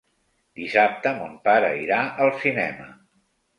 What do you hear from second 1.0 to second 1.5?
mon